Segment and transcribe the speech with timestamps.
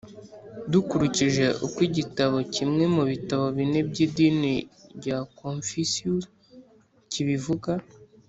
[0.71, 4.53] dukurikije uko igitabo kimwe mu bitabo bine by’idini
[4.97, 6.25] rya confusius
[7.11, 7.63] kibivug